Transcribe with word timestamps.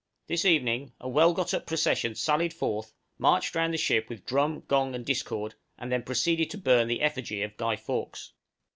This 0.25 0.45
evening 0.45 0.93
a 0.99 1.07
well 1.07 1.31
got 1.31 1.53
up 1.53 1.67
procession 1.67 2.15
sallied 2.15 2.55
forth, 2.55 2.91
marched 3.19 3.53
round 3.53 3.71
the 3.71 3.77
ship 3.77 4.09
with 4.09 4.25
drum, 4.25 4.63
gong, 4.67 4.95
and 4.95 5.05
discord, 5.05 5.53
and 5.77 5.91
then 5.91 6.01
proceeded 6.01 6.49
to 6.49 6.57
burn 6.57 6.87
the 6.87 7.01
effigy 7.03 7.43
of 7.43 7.55
Guy 7.55 7.75
Fawkes. 7.75 8.33